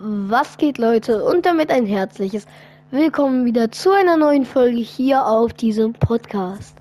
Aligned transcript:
Was 0.00 0.58
geht 0.58 0.78
Leute 0.78 1.24
und 1.24 1.44
damit 1.44 1.72
ein 1.72 1.84
herzliches 1.84 2.46
Willkommen 2.92 3.44
wieder 3.44 3.72
zu 3.72 3.90
einer 3.90 4.16
neuen 4.16 4.44
Folge 4.44 4.78
hier 4.78 5.26
auf 5.26 5.52
diesem 5.52 5.92
Podcast. 5.92 6.76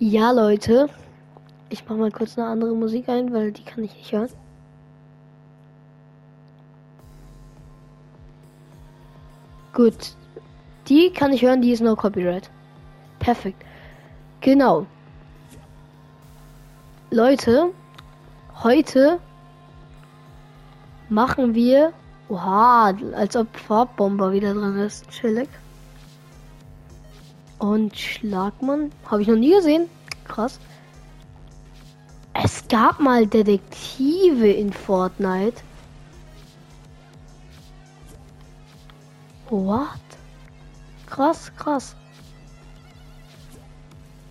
Ja 0.00 0.32
Leute, 0.32 0.88
ich 1.68 1.84
mache 1.84 1.98
mal 1.98 2.10
kurz 2.10 2.36
eine 2.36 2.48
andere 2.48 2.74
Musik 2.74 3.08
ein, 3.08 3.32
weil 3.32 3.52
die 3.52 3.62
kann 3.62 3.84
ich 3.84 3.94
nicht 3.94 4.10
hören. 4.10 4.28
Gut, 9.72 10.16
die 10.88 11.12
kann 11.12 11.32
ich 11.32 11.42
hören, 11.42 11.62
die 11.62 11.70
ist 11.70 11.80
no 11.80 11.94
copyright. 11.94 12.50
Perfekt. 13.20 13.64
Genau. 14.40 14.84
Leute, 17.12 17.70
heute 18.64 19.20
machen 21.14 21.54
wir. 21.54 21.92
Oha, 22.28 22.94
als 23.14 23.36
ob 23.36 23.56
Farbbomber 23.56 24.32
wieder 24.32 24.52
drin 24.52 24.76
ist. 24.78 25.08
Chillig. 25.10 25.48
Und 27.58 27.96
Schlagmann. 27.96 28.90
Habe 29.06 29.22
ich 29.22 29.28
noch 29.28 29.36
nie 29.36 29.54
gesehen. 29.54 29.88
Krass. 30.26 30.58
Es 32.32 32.66
gab 32.68 32.98
mal 32.98 33.26
Detektive 33.26 34.50
in 34.50 34.72
Fortnite. 34.72 35.62
What? 39.50 39.88
Krass, 41.06 41.52
krass. 41.56 41.94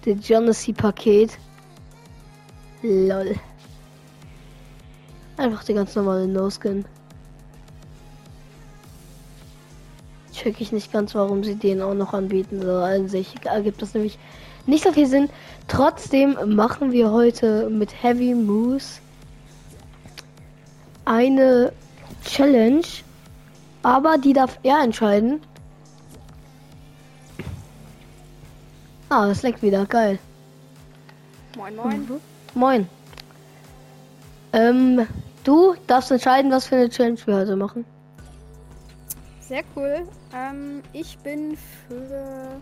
Der 0.03 0.15
Jonassy-Paket. 0.15 1.37
Lol. 2.81 3.35
Einfach 5.37 5.63
die 5.63 5.73
ganz 5.73 5.95
normale 5.95 6.27
No-Skin. 6.27 6.85
Check 10.31 10.61
ich 10.61 10.71
nicht 10.71 10.91
ganz, 10.91 11.15
warum 11.15 11.43
sie 11.43 11.55
den 11.55 11.81
auch 11.81 11.93
noch 11.93 12.13
anbieten. 12.13 12.61
So 12.61 12.75
an 12.77 13.07
sich 13.07 13.33
ergibt 13.45 13.81
das 13.81 13.93
nämlich 13.93 14.19
nicht 14.65 14.83
so 14.83 14.91
viel 14.91 15.07
Sinn. 15.07 15.29
Trotzdem 15.67 16.37
machen 16.55 16.91
wir 16.91 17.11
heute 17.11 17.69
mit 17.69 18.03
Heavy 18.03 18.35
Moose 18.35 18.99
eine 21.05 21.73
Challenge. 22.25 22.85
Aber 23.81 24.17
die 24.17 24.33
darf 24.33 24.59
er 24.63 24.81
entscheiden. 24.81 25.41
Ah, 29.09 29.27
es 29.27 29.43
leckt 29.43 29.61
wieder. 29.61 29.85
Geil. 29.85 30.19
Moin, 31.57 31.75
moin. 31.75 31.99
Mhm. 31.99 32.19
Moin. 32.55 32.89
Ähm, 34.53 35.07
du 35.43 35.75
darfst 35.87 36.11
entscheiden, 36.11 36.51
was 36.51 36.67
für 36.67 36.75
eine 36.75 36.89
Challenge 36.89 37.17
wir 37.25 37.35
heute 37.37 37.55
machen. 37.55 37.85
Sehr 39.41 39.63
cool. 39.75 40.07
Ähm, 40.33 40.81
ich 40.93 41.17
bin 41.19 41.57
für 41.87 42.59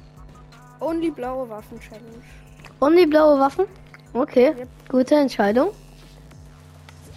Only 0.80 1.12
blaue 1.12 1.48
Waffen 1.50 1.80
Challenge. 1.80 2.24
Only 2.80 3.06
blaue 3.06 3.40
Waffen? 3.40 3.66
Okay, 4.14 4.54
Yep. 4.58 4.68
gute 4.90 5.16
Entscheidung. 5.16 5.70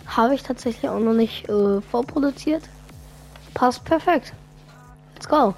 Habe 0.07 0.35
ich 0.35 0.43
tatsächlich 0.43 0.89
auch 0.91 0.99
noch 1.01 1.15
nicht 1.15 1.49
äh, 1.49 1.81
vorproduziert. 1.81 2.63
Passt 3.55 3.85
perfekt. 3.85 4.33
Let's 5.15 5.29
go. 5.29 5.55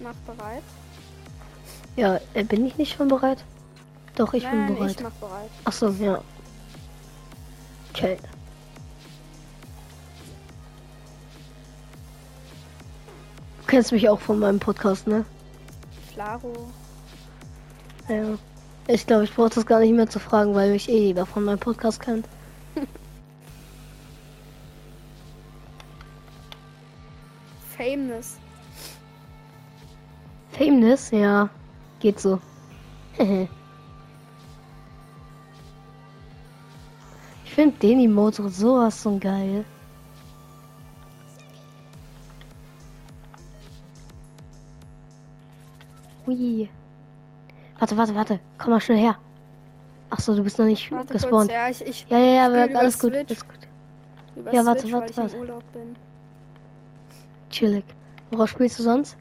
Mach 0.00 0.14
bereit. 0.34 0.62
Ja, 1.96 2.18
äh, 2.34 2.44
bin 2.44 2.64
ich 2.66 2.76
nicht 2.78 2.96
schon 2.96 3.08
bereit? 3.08 3.44
Doch, 4.16 4.34
ich 4.34 4.42
Nein, 4.42 4.66
bin 4.66 4.76
bereit. 4.76 4.90
ich 4.90 5.00
mach 5.02 5.12
bereit. 5.12 5.50
Ach 5.64 5.72
so, 5.72 5.88
ja. 5.88 6.20
Okay. 7.90 8.18
Du 13.60 13.66
kennst 13.66 13.92
mich 13.92 14.08
auch 14.08 14.20
von 14.20 14.38
meinem 14.38 14.58
Podcast, 14.58 15.06
ne? 15.06 15.24
Claro. 16.12 16.52
Ja. 18.08 18.36
Ich 18.88 19.06
glaube, 19.06 19.24
ich 19.24 19.34
brauche 19.34 19.50
das 19.50 19.64
gar 19.64 19.80
nicht 19.80 19.94
mehr 19.94 20.08
zu 20.08 20.18
fragen, 20.18 20.54
weil 20.54 20.72
mich 20.72 20.88
eh 20.90 21.06
jeder 21.06 21.24
von 21.24 21.44
meinem 21.44 21.58
Podcast 21.58 22.00
kennt. 22.00 22.28
Fameness. 27.76 28.36
Fameness, 30.50 31.10
ja. 31.10 31.48
Geht 32.00 32.20
so. 32.20 32.38
ich 37.52 37.56
finde 37.56 37.76
den 37.80 38.00
Emote 38.00 38.48
sowas 38.48 39.02
von 39.02 39.20
geil. 39.20 39.62
Ui. 46.26 46.70
Warte, 47.78 47.96
warte, 47.98 48.14
warte. 48.14 48.40
Komm 48.56 48.70
mal 48.70 48.80
schnell 48.80 48.96
her. 48.96 49.18
Ach 50.08 50.18
so, 50.18 50.34
du 50.34 50.42
bist 50.42 50.58
noch 50.58 50.64
nicht 50.64 50.90
Warte 50.90 51.12
gespawnt. 51.12 51.50
kurz, 51.50 51.52
ja, 51.52 51.68
ich, 51.68 51.86
ich 51.86 52.06
Ja, 52.08 52.18
ja, 52.18 52.48
ja, 52.48 52.66
über 52.66 52.78
alles 52.78 52.98
gut, 52.98 53.14
alles 53.14 53.46
gut. 53.46 53.58
über 54.34 54.54
Ja, 54.54 54.64
warte, 54.64 54.80
Switch, 54.80 54.92
warte, 54.94 55.14
warte. 55.14 55.60
Chillig. 57.50 57.84
Worauf 58.30 58.48
spielst 58.48 58.78
du 58.78 58.82
sonst? 58.82 59.14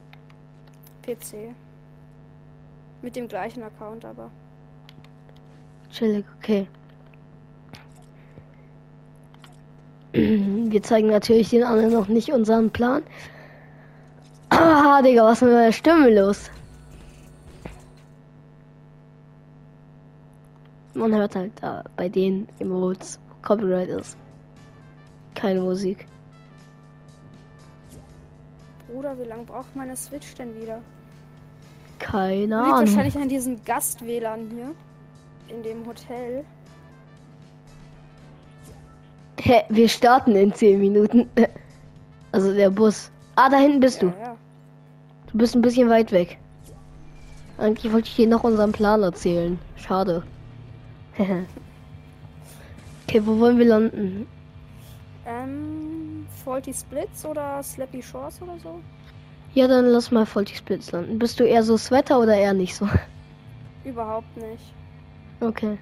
PC. 1.02 1.54
Mit 3.02 3.14
dem 3.14 3.28
gleichen 3.28 3.62
Account 3.62 4.06
aber. 4.06 4.32
Chillig, 5.90 6.24
okay. 6.38 6.70
Wir 10.14 10.84
zeigen 10.84 11.08
natürlich 11.08 11.50
den 11.50 11.64
anderen 11.64 11.94
noch 11.94 12.08
nicht 12.08 12.32
unseren 12.34 12.70
Plan. 12.70 13.04
Ah, 14.50 15.02
Digga, 15.02 15.24
was 15.24 15.42
ist 15.42 15.44
mit 15.44 15.54
meiner 15.54 15.72
Stimme 15.72 16.10
los? 16.14 16.52
Man 20.94 21.16
hört 21.16 21.36
halt 21.36 21.54
da 21.62 21.84
bei 21.96 22.10
den 22.10 22.48
Emotes 22.60 23.20
wo 23.30 23.36
Copyright 23.48 23.88
ist. 23.90 24.18
Keine 25.36 25.62
Musik. 25.62 26.06
Bruder, 28.92 29.18
wie 29.18 29.24
lange 29.24 29.44
braucht 29.44 29.74
meine 29.76 29.96
Switch 29.96 30.36
denn 30.36 30.54
wieder? 30.62 30.82
Keine 32.00 32.42
Liegt 32.42 32.54
Ahnung. 32.54 32.80
wahrscheinlich 32.80 33.16
an 33.18 33.30
diesen 33.30 33.64
Gast-WLAN 33.64 34.50
hier. 34.50 34.76
In 35.48 35.64
dem 35.64 35.86
Hotel. 35.86 36.44
Hä, 39.44 39.64
wir 39.70 39.90
starten 39.90 40.36
in 40.36 40.54
10 40.54 40.80
Minuten. 40.80 41.28
Also 42.32 42.54
der 42.54 42.70
Bus. 42.70 43.10
Ah, 43.36 43.50
da 43.50 43.58
hinten 43.58 43.80
bist 43.80 44.04
du. 44.04 44.08
Ja, 44.08 44.14
ja. 44.22 44.38
Du 45.32 45.38
bist 45.40 45.56
ein 45.56 45.64
bisschen 45.64 45.90
weit 45.90 46.12
weg. 46.12 46.38
Eigentlich 47.58 47.92
wollte 47.92 48.08
ich 48.08 48.16
dir 48.16 48.28
noch 48.28 48.44
unseren 48.44 48.72
Plan 48.72 49.02
erzählen. 49.02 49.58
Schade. 49.76 50.22
okay, 51.18 51.46
wo 53.26 53.40
wollen 53.40 53.58
wir 53.58 53.66
landen? 53.66 54.28
Ähm, 55.26 56.28
Faulty 56.44 56.74
Splits 56.74 57.26
oder 57.26 57.64
Slappy 57.64 58.04
Shores 58.04 58.40
oder 58.44 58.60
so? 58.60 58.80
Ja, 59.56 59.68
dann 59.68 59.88
lass 59.88 60.12
mal 60.12 60.28
Faulty 60.28 60.56
Splits 60.56 60.92
landen. 60.92 61.18
Bist 61.18 61.40
du 61.40 61.46
eher 61.46 61.64
so 61.64 61.78
Sweater 61.78 62.20
oder 62.20 62.36
eher 62.36 62.54
nicht 62.54 62.76
so? 62.76 62.88
Überhaupt 63.84 64.38
nicht. 64.38 64.72
Okay. 65.40 65.80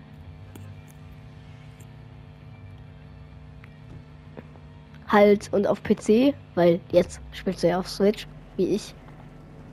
Halt 5.10 5.52
und 5.52 5.68
auf 5.68 5.82
PC, 5.84 6.34
weil 6.56 6.80
jetzt 6.92 7.20
spielst 7.32 7.64
du 7.64 7.68
ja 7.68 7.80
auf 7.80 7.90
Switch, 7.90 8.28
wie 8.58 8.68
ich 8.76 8.94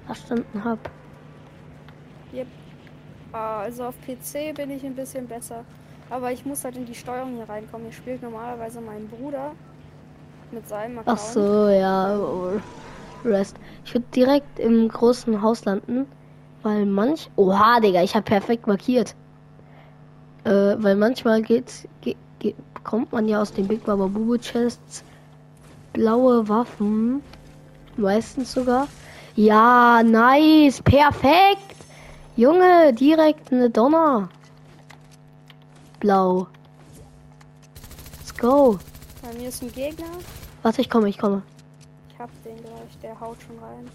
verstanden 0.07 0.65
habe. 0.65 0.81
Yep. 2.33 2.47
Ah, 3.33 3.61
Also 3.61 3.85
auf 3.85 3.95
PC 4.01 4.55
bin 4.55 4.71
ich 4.71 4.85
ein 4.85 4.95
bisschen 4.95 5.27
besser. 5.27 5.65
Aber 6.09 6.33
ich 6.33 6.45
muss 6.47 6.65
halt 6.65 6.77
in 6.77 6.87
die 6.87 6.95
Steuerung 6.95 7.37
hier 7.37 7.49
reinkommen. 7.49 7.87
Hier 7.87 7.93
spielt 7.97 8.23
normalerweise 8.23 8.81
mein 8.81 9.09
Bruder 9.09 9.53
mit 10.53 10.67
seinem 10.69 10.99
Account. 11.01 11.19
Ach 11.19 11.23
so, 11.23 11.69
ja. 11.69 12.19
Rest. 13.25 13.57
Ich 13.85 13.93
würde 13.93 14.07
direkt 14.15 14.59
im 14.59 14.89
großen 14.89 15.43
Haus 15.43 15.65
landen, 15.65 16.07
weil 16.63 16.87
manch. 16.87 17.29
Oha, 17.37 17.81
Digga, 17.81 18.03
ich 18.03 18.15
habe 18.15 18.25
perfekt 18.25 18.67
markiert. 18.67 19.17
Äh, 20.45 20.77
weil 20.79 20.95
manchmal 20.95 21.43
geht, 21.43 21.89
geht, 22.03 22.17
geht, 22.39 22.57
bekommt 22.75 23.13
man 23.13 23.27
ja 23.27 23.43
aus 23.43 23.53
den 23.53 23.67
Big 23.67 23.85
Baba 23.85 24.07
Bubu 24.07 24.39
Chests 24.39 25.05
blaue 25.97 26.47
Waffen. 26.47 27.23
Meistens 27.97 28.53
sogar. 28.53 28.87
Ja, 29.35 30.03
nice, 30.03 30.83
perfekt. 30.83 31.75
Junge, 32.37 32.93
direkt 32.93 33.51
eine 33.51 33.71
Donner. 33.71 34.29
Blau. 36.01 36.47
Let's 38.19 38.37
go. 38.37 38.79
Bei 39.23 39.33
mir 39.39 39.49
ist 39.49 39.63
ein 39.63 39.73
Gegner. 39.73 40.13
Warte, 40.63 40.83
ich 40.83 40.91
komme, 40.91 41.09
ich 41.09 41.19
komme. 41.19 41.43
Ich 42.11 42.19
hab 42.19 42.31
den 42.45 42.57
gleich. 42.57 42.99
Der 43.03 43.19
haut 43.19 43.39
schon 43.41 43.59
rein. 43.59 43.91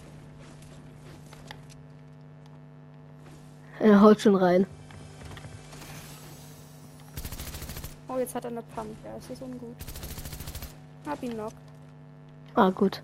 Er 3.80 4.02
haut 4.02 4.20
schon 4.20 4.36
rein. 4.36 4.66
Oh, 8.08 8.18
jetzt 8.18 8.34
hat 8.34 8.46
er 8.46 8.52
eine 8.52 8.64
Pump. 8.76 8.96
Ja, 9.06 9.12
es 9.20 9.30
ist 9.30 9.42
ungut. 9.44 9.76
Hab 11.06 11.22
ihn 11.22 11.38
noch. 11.38 11.54
Ah, 12.56 12.70
gut. 12.70 13.02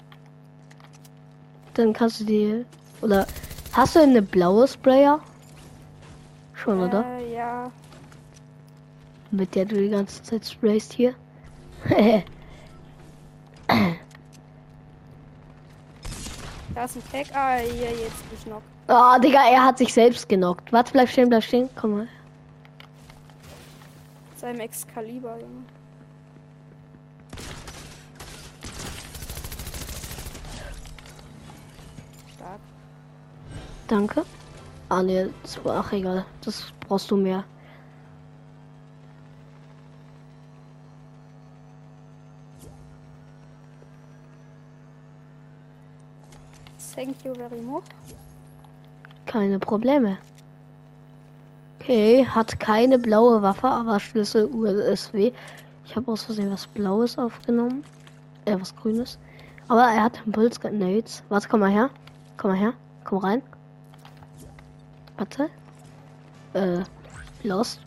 Dann 1.73 1.93
kannst 1.93 2.19
du 2.21 2.25
die. 2.25 2.65
Oder 3.01 3.27
hast 3.73 3.95
du 3.95 3.99
eine 3.99 4.21
blaue 4.21 4.67
Sprayer? 4.67 5.19
Schon, 6.53 6.81
oder? 6.81 7.05
Äh, 7.17 7.35
ja. 7.35 7.71
Mit 9.31 9.55
der 9.55 9.65
du 9.65 9.75
die 9.75 9.89
ganze 9.89 10.23
Zeit 10.23 10.45
sprayst 10.45 10.93
hier. 10.93 11.13
Da 16.77 16.85
ist 16.85 16.95
ein 16.95 17.01
Pack. 17.11 17.35
Ah, 17.35 17.57
hier, 17.57 17.89
jetzt 17.89 18.45
noch. 18.45 18.61
Ah, 18.85 19.17
Digga, 19.17 19.49
er 19.49 19.65
hat 19.65 19.79
sich 19.79 19.91
selbst 19.91 20.29
genockt. 20.29 20.71
Warte, 20.71 20.91
bleib 20.91 21.09
stehen, 21.09 21.27
bleib 21.27 21.43
stehen. 21.43 21.67
Komm 21.75 21.97
mal. 21.97 22.07
Seinem 24.35 24.59
Excalibur, 24.59 25.39
Junge. 25.39 25.65
Stark. 32.35 32.59
Danke. 33.87 34.25
Ah, 34.89 35.01
ne, 35.01 35.29
ach 35.65 35.91
egal. 35.91 36.25
Das 36.43 36.73
brauchst 36.81 37.09
du 37.11 37.17
mehr. 37.17 37.43
Thank 46.95 47.23
you 47.23 47.33
very 47.35 47.61
much. 47.61 47.83
Keine 49.25 49.59
Probleme. 49.59 50.17
Okay, 51.79 52.25
hat 52.25 52.59
keine 52.59 52.97
blaue 52.97 53.41
Waffe, 53.41 53.67
aber 53.67 53.99
Schlüssel 53.99 54.49
USW. 54.51 55.31
Ich 55.85 55.95
habe 55.95 56.11
aus 56.11 56.23
Versehen 56.23 56.51
was 56.51 56.65
Blaues 56.67 57.17
aufgenommen. 57.17 57.83
Äh, 58.45 58.59
was 58.59 58.75
Grünes. 58.75 59.19
Aber 59.67 59.83
er 59.83 60.03
hat 60.03 60.21
Impulse 60.25 60.59
Grenades. 60.59 61.23
Warte, 61.29 61.47
komm 61.47 61.59
mal 61.59 61.71
her. 61.71 61.89
Komm 62.35 62.51
mal 62.51 62.57
her. 62.57 62.73
Komm 63.03 63.19
rein. 63.19 63.43
Warte. 65.17 65.49
Äh, 66.53 66.83
Lost. 67.43 67.81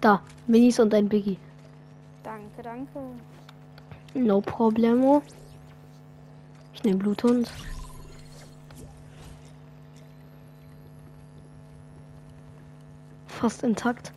Da, 0.00 0.20
Minis 0.46 0.78
und 0.78 0.92
ein 0.92 1.08
Biggie. 1.08 1.38
Danke, 2.22 2.62
danke. 2.62 3.00
No 4.14 4.40
problemo. 4.40 5.22
Ich 6.74 6.84
nehme 6.84 6.98
Bluthund. 6.98 7.50
Fast 13.26 13.62
intakt. 13.62 14.12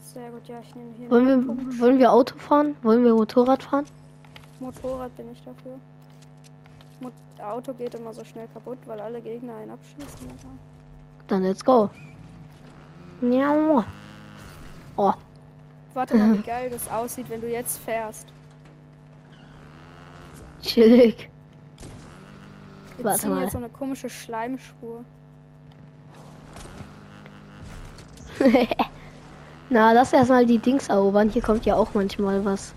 Sehr 0.00 0.30
gut, 0.30 0.48
ja, 0.48 0.60
ich 0.60 0.74
nehme 0.74 0.90
hier 0.96 1.10
Wollen 1.10 1.26
wir, 1.26 1.80
wollen 1.80 1.98
wir 1.98 2.12
Auto 2.12 2.36
fahren? 2.38 2.76
Wollen 2.82 3.04
wir 3.04 3.14
Motorrad 3.14 3.62
fahren? 3.62 3.86
Motorrad 4.58 5.16
bin 5.16 5.30
ich 5.32 5.42
dafür. 5.44 5.78
Auto 7.42 7.72
geht 7.72 7.94
immer 7.94 8.12
so 8.12 8.24
schnell 8.24 8.48
kaputt, 8.48 8.78
weil 8.86 9.00
alle 9.00 9.20
Gegner 9.20 9.56
einen 9.56 9.70
abschießen. 9.70 10.28
Alter. 10.28 10.48
Dann 11.28 11.42
let's 11.44 11.64
go. 11.64 11.88
Miau. 13.20 13.84
Oh, 14.96 15.12
Warte 15.94 16.16
mal, 16.16 16.38
wie 16.38 16.42
geil 16.42 16.70
das 16.70 16.88
aussieht, 16.90 17.28
wenn 17.30 17.40
du 17.40 17.48
jetzt 17.50 17.78
fährst. 17.78 18.32
chillig. 20.62 21.30
Wir 22.96 23.04
Warte 23.04 23.28
mal. 23.28 23.42
jetzt 23.42 23.52
so 23.52 23.58
eine 23.58 23.68
komische 23.68 24.10
Schleimspur. 24.10 25.04
Na, 29.70 29.92
lass 29.92 30.12
erstmal 30.12 30.46
die 30.46 30.58
Dings 30.58 30.88
erobern. 30.88 31.28
Hier 31.28 31.42
kommt 31.42 31.66
ja 31.66 31.76
auch 31.76 31.94
manchmal 31.94 32.44
was 32.44 32.74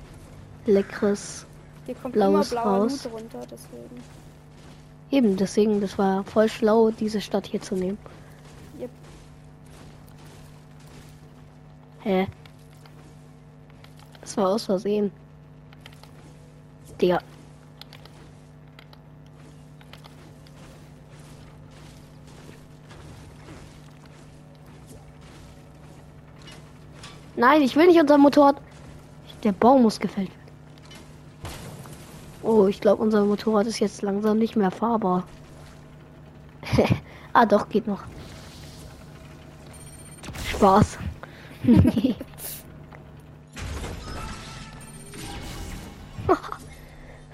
Leckeres. 0.66 1.46
Hier 1.86 1.96
kommt 1.96 2.14
Blaues 2.14 2.52
immer 2.52 2.62
blauer 2.62 2.78
raus. 2.78 3.04
Loot 3.04 3.14
runter, 3.14 3.40
deswegen. 3.50 4.04
Eben, 5.12 5.36
deswegen, 5.36 5.82
das 5.82 5.98
war 5.98 6.24
voll 6.24 6.48
schlau, 6.48 6.92
diese 6.92 7.22
Stadt 7.22 7.48
hier 7.48 7.62
zu 7.62 7.76
nehmen. 7.76 7.98
Yep. 8.80 8.90
Hä? 12.02 12.28
Das 14.22 14.38
war 14.38 14.50
aus 14.50 14.66
Versehen. 14.66 15.12
Digga. 17.02 17.20
Nein, 27.36 27.64
ich 27.64 27.76
will 27.76 27.88
nicht 27.88 28.00
unser 28.00 28.20
Motorrad. 28.20 28.62
Der 29.44 29.52
Baum 29.52 29.82
muss 29.82 30.00
gefällt 30.00 30.30
werden. 30.30 30.41
Oh, 32.44 32.68
ich 32.68 32.82
glaube, 32.82 33.04
unser 33.04 33.24
Motorrad 33.26 33.68
ist 33.68 33.80
jetzt 33.80 34.02
langsam 34.02 34.38
nicht 34.38 34.56
mehr 34.56 34.72
fahrbar. 34.72 35.26
ah, 37.34 37.46
doch, 37.46 37.70
geht 37.70 37.88
noch. 37.88 38.04
Spaß. 40.50 40.98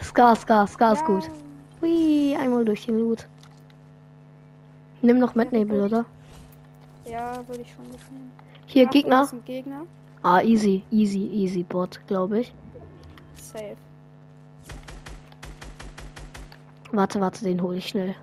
Ska, 0.01 0.35
Ska, 0.35 0.67
Ska 0.67 0.93
ist 0.93 1.01
Ja. 1.01 1.07
gut. 1.07 1.29
Hui, 1.81 2.35
einmal 2.35 2.65
durch 2.65 2.85
den 2.85 2.99
Loot. 2.99 3.27
Nimm 5.01 5.19
noch 5.19 5.35
Mad 5.35 5.55
Nebel, 5.55 5.81
oder? 5.81 6.05
Ja, 7.05 7.47
würde 7.47 7.61
ich 7.61 7.71
schon 7.71 7.85
mitnehmen. 7.85 8.31
Hier, 8.65 8.85
Ach, 8.87 8.91
Gegner. 8.91 9.29
Gegner. 9.45 9.81
Ah, 10.23 10.41
easy, 10.41 10.83
easy, 10.91 11.19
easy 11.31 11.63
Bot, 11.63 12.01
glaube 12.07 12.39
ich. 12.39 12.53
Safe. 13.35 13.77
Warte, 16.97 17.21
warte, 17.21 17.45
den 17.45 17.61
hole 17.61 17.77
ich 17.77 17.89
schnell. 17.89 18.15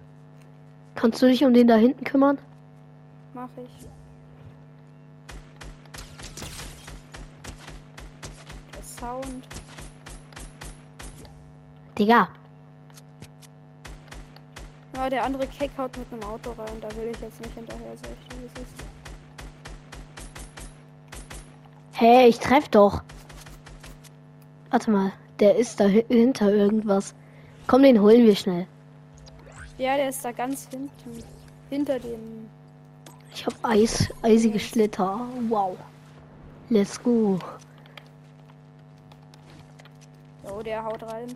Kannst 0.96 1.22
du 1.22 1.26
dich 1.26 1.44
um 1.44 1.54
den 1.54 1.68
da 1.68 1.76
hinten 1.76 2.02
kümmern? 2.02 2.38
Mach 3.32 3.48
ich. 3.56 3.86
Der 8.74 8.82
Sound. 8.82 9.46
Digga. 11.96 12.28
Ja, 14.96 15.08
der 15.08 15.22
andere 15.22 15.46
Keck 15.46 15.70
haut 15.78 15.96
mit 15.96 16.12
einem 16.12 16.24
Auto 16.24 16.50
rein. 16.58 16.80
Da 16.80 16.88
will 16.96 17.12
ich 17.14 17.20
jetzt 17.20 17.40
nicht 17.42 17.54
hinterher, 17.54 17.92
dir, 17.92 18.40
wie 18.40 18.46
es 18.46 18.60
ist. 18.60 18.84
Hey, 21.92 22.26
ich 22.26 22.40
treff 22.40 22.68
doch. 22.70 23.04
Warte 24.70 24.90
mal, 24.90 25.12
der 25.38 25.54
ist 25.54 25.78
da 25.78 25.84
hi- 25.84 26.06
hinter 26.08 26.52
irgendwas. 26.52 27.14
Komm, 27.66 27.82
den 27.82 28.00
holen 28.00 28.24
wir 28.26 28.36
schnell. 28.36 28.66
Ja, 29.78 29.96
der 29.96 30.10
ist 30.10 30.24
da 30.24 30.32
ganz 30.32 30.68
hinten. 30.70 31.24
Hinter 31.70 31.98
dem. 31.98 32.48
Ich 33.32 33.44
hab 33.46 33.54
Eis, 33.62 34.08
eisige 34.22 34.60
Schlitter. 34.60 35.20
Wow. 35.48 35.76
Let's 36.68 37.02
go. 37.02 37.38
Oh, 40.44 40.62
der 40.62 40.84
haut 40.84 41.02
rein. 41.02 41.34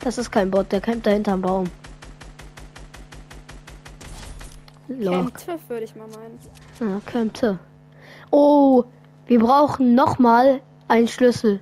Das 0.00 0.18
ist 0.18 0.30
kein 0.30 0.50
Bot, 0.50 0.70
der 0.70 0.80
kämpft 0.80 1.06
da 1.06 1.10
hinterm 1.10 1.42
Baum. 1.42 1.70
Lock. 4.88 5.34
Kämpft, 5.34 5.68
würde 5.68 5.84
ich 5.84 5.96
mal 5.96 6.06
meinen. 6.08 6.38
Ja, 6.78 7.00
könnte. 7.04 7.58
Oh, 8.38 8.84
wir 9.26 9.38
brauchen 9.40 9.94
nochmal 9.94 10.60
einen 10.88 11.08
Schlüssel. 11.08 11.60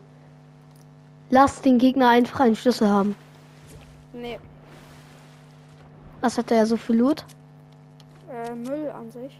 Lass 1.31 1.61
den 1.63 1.79
Gegner 1.79 2.09
einfach 2.09 2.41
einen 2.41 2.57
Schlüssel 2.57 2.89
haben. 2.89 3.15
Nee, 4.13 4.41
Was 6.21 6.37
hat 6.37 6.51
der 6.51 6.67
so 6.67 6.77
viel 6.77 6.97
Loot? 6.97 7.25
äh, 8.29 8.53
Müll 8.55 8.91
an 8.91 9.09
sich. 9.13 9.39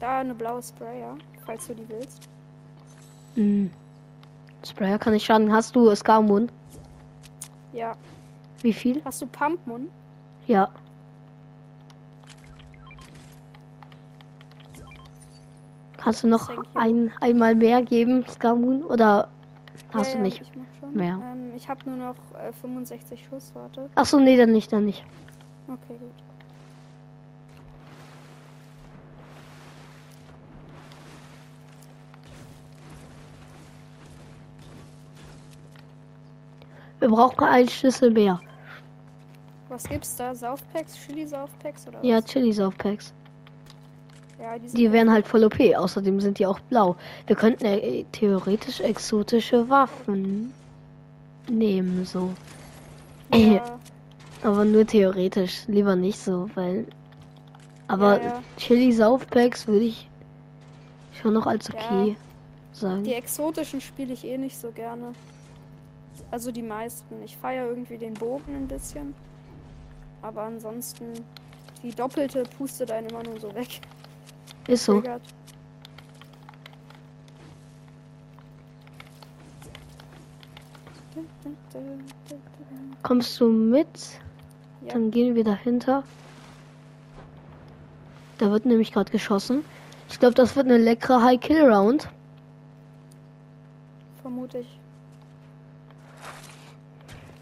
Da 0.00 0.18
eine 0.18 0.34
blaue 0.34 0.62
Sprayer, 0.64 1.16
falls 1.46 1.68
du 1.68 1.74
die 1.74 1.88
willst. 1.88 2.28
Hm. 3.36 3.70
Sprayer 4.66 4.98
kann 4.98 5.14
ich 5.14 5.24
schaden. 5.24 5.52
Hast 5.52 5.76
du 5.76 5.94
Skarmund? 5.94 6.50
Ja. 7.72 7.94
Wie 8.62 8.72
viel? 8.72 9.00
Hast 9.04 9.22
du 9.22 9.26
Pumpmun? 9.26 9.88
Ja. 10.48 10.70
Kannst 16.04 16.22
du 16.22 16.28
noch 16.28 16.50
ein, 16.74 17.10
einmal 17.22 17.54
mehr 17.54 17.80
geben, 17.80 18.26
Skarmoon? 18.28 18.84
Oder 18.84 19.28
hast 19.94 20.08
ja, 20.08 20.12
du 20.12 20.18
ja, 20.18 20.22
nicht? 20.24 20.42
Schon. 20.78 20.92
mehr? 20.92 21.18
Ähm, 21.32 21.52
ich 21.56 21.66
habe 21.66 21.80
nur 21.88 21.96
noch 21.96 22.16
äh, 22.38 22.52
65 22.52 23.24
Schuss, 23.24 23.52
warte. 23.54 23.88
Ach 23.94 24.04
so, 24.04 24.20
nee, 24.20 24.36
dann 24.36 24.52
nicht, 24.52 24.70
dann 24.70 24.84
nicht. 24.84 25.02
Okay, 25.66 25.96
gut. 25.98 26.10
Wir 37.00 37.08
brauchen 37.08 37.44
einen 37.44 37.68
Schlüssel 37.70 38.10
mehr. 38.10 38.40
Was 39.70 39.88
gibt's 39.88 40.16
da? 40.16 40.34
Saufpacks? 40.34 40.98
Chili-Saufpacks 41.06 41.88
oder 41.88 42.04
Ja, 42.04 42.18
was? 42.18 42.26
Chili-Saufpacks. 42.26 43.14
Ja, 44.44 44.58
die 44.58 44.68
Die 44.68 44.92
wären 44.92 45.10
halt 45.10 45.26
voll 45.26 45.44
OP. 45.44 45.58
Außerdem 45.58 46.20
sind 46.20 46.38
die 46.38 46.46
auch 46.46 46.60
blau. 46.60 46.96
Wir 47.26 47.34
könnten 47.36 47.64
äh, 47.64 48.04
theoretisch 48.12 48.80
exotische 48.80 49.68
Waffen 49.70 50.52
nehmen, 51.48 52.04
so. 52.04 52.30
ja, 53.32 53.62
Aber 54.42 54.66
nur 54.66 54.86
theoretisch. 54.86 55.66
Lieber 55.66 55.96
nicht 55.96 56.18
so, 56.18 56.50
weil. 56.54 56.86
Aber 57.88 58.18
Ja, 58.18 58.28
ja. 58.28 58.42
Chili-Saufpacks 58.58 59.66
würde 59.66 59.86
ich 59.86 60.08
schon 61.22 61.32
noch 61.32 61.46
als 61.46 61.72
okay 61.72 62.16
sagen. 62.72 63.04
die 63.04 63.14
exotischen 63.14 63.80
spiele 63.80 64.12
ich 64.12 64.24
eh 64.24 64.36
nicht 64.36 64.58
so 64.58 64.70
gerne. 64.70 65.14
Also 66.30 66.50
die 66.50 66.62
meisten. 66.62 67.22
Ich 67.24 67.36
feiere 67.36 67.68
irgendwie 67.68 67.96
den 67.96 68.14
Bogen 68.14 68.54
ein 68.54 68.68
bisschen. 68.68 69.14
Aber 70.20 70.42
ansonsten, 70.42 71.12
die 71.82 71.90
doppelte 71.94 72.42
pustet 72.58 72.90
einen 72.90 73.08
immer 73.08 73.22
nur 73.22 73.40
so 73.40 73.54
weg. 73.54 73.80
Ist 74.66 74.84
so. 74.84 75.02
Kommst 83.02 83.38
du 83.40 83.48
mit? 83.48 83.88
Ja. 84.80 84.92
Dann 84.92 85.10
gehen 85.10 85.34
wir 85.34 85.44
dahinter. 85.44 86.04
Da 88.38 88.50
wird 88.50 88.64
nämlich 88.64 88.92
gerade 88.92 89.12
geschossen. 89.12 89.64
Ich 90.08 90.18
glaube, 90.18 90.34
das 90.34 90.56
wird 90.56 90.66
eine 90.66 90.78
leckere 90.78 91.22
High-Kill-Round. 91.22 92.08
Vermute 94.22 94.58
ich. 94.58 94.80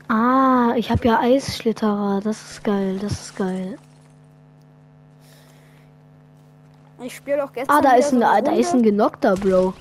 Ah, 0.09 0.75
ich 0.77 0.91
habe 0.91 1.07
ja 1.07 1.21
Eisschlitterer. 1.21 2.21
Das 2.23 2.51
ist 2.51 2.65
geil, 2.65 2.99
das 2.99 3.13
ist 3.13 3.37
geil. 3.37 3.79
Ich 7.05 7.17
spiele 7.17 7.45
auch 7.45 7.53
gestern. 7.53 7.77
Ah, 7.77 7.81
da 7.81 7.93
ist 7.97 8.11
so 8.11 8.17
ein, 8.17 8.23
eine 8.23 8.43
da 8.51 8.55
ist 8.55 8.73
ein. 8.75 8.83
Genockter, 8.83 9.35
Bro. 9.35 9.75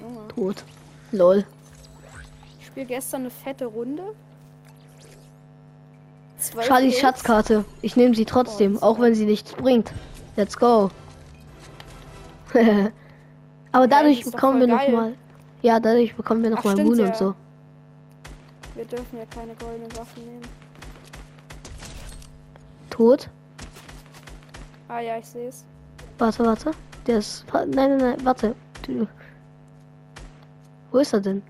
Junge. 0.00 0.28
Tot. 0.34 0.64
Lol. 1.12 1.44
Ich 2.60 2.66
spiele 2.66 2.86
gestern 2.86 3.22
eine 3.22 3.30
fette 3.30 3.66
Runde. 3.66 4.02
Charlies 6.60 6.90
Kills. 6.94 7.00
Schatzkarte. 7.00 7.64
Ich 7.82 7.96
nehme 7.96 8.14
sie 8.14 8.24
trotzdem, 8.24 8.76
Oh, 8.80 8.86
auch 8.86 9.00
wenn 9.00 9.14
sie 9.14 9.24
nichts 9.24 9.52
bringt. 9.52 9.92
Let's 10.36 10.56
go. 10.56 10.90
Aber 13.72 13.88
dadurch 13.88 14.22
doch 14.24 14.32
bekommen 14.32 14.60
wir 14.60 14.68
voll 14.68 14.76
noch 14.76 14.84
geil. 14.84 14.92
mal. 14.92 15.14
Ja, 15.62 15.80
dadurch 15.80 16.14
bekommen 16.14 16.42
wir 16.42 16.50
noch 16.50 16.58
Ach, 16.58 16.64
mal 16.64 16.72
stimmt, 16.72 16.88
Moon 16.90 16.98
ja. 16.98 17.06
und 17.06 17.16
so. 17.16 17.34
Wir 18.74 18.84
dürfen 18.84 19.18
ja 19.18 19.24
keine 19.26 19.54
goldenen 19.54 19.90
Waffen 19.96 20.24
nehmen. 20.24 20.42
Tot. 22.90 23.30
Ah 24.88 25.00
ja, 25.00 25.16
ich 25.18 25.26
sehe 25.26 25.48
es. 25.48 25.64
Warte, 26.18 26.44
warte. 26.44 26.70
Der 27.06 27.18
ist. 27.18 27.44
Nein, 27.52 27.70
nein, 27.70 27.96
nein, 27.98 28.24
warte. 28.24 28.54
Du. 28.86 29.06
Wo 30.90 30.98
ist 30.98 31.12
er 31.12 31.20
denn? 31.20 31.42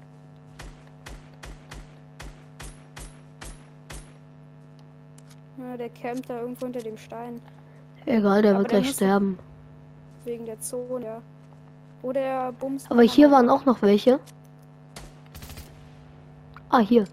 Ja, 5.59 5.77
der 5.77 5.91
campt 5.91 6.31
da 6.31 6.41
irgendwo 6.41 6.67
unter 6.67 6.81
dem 6.81 6.97
Stein. 6.97 7.41
Egal, 8.07 8.43
der 8.43 8.53
Aber 8.53 8.61
wird 8.61 8.71
gleich 8.71 8.91
sterben. 8.91 9.39
Wegen 10.25 10.47
der 10.47 10.59
Zone, 10.61 11.05
ja. 11.05 11.23
Oder 12.03 12.21
er 12.21 12.53
bumst. 12.53 12.91
Aber 12.91 13.03
hier 13.03 13.31
waren 13.31 13.49
auch 13.49 13.65
noch 13.65 13.83
welche. 13.83 14.19
Ah, 16.71 16.81
hier. 16.81 17.05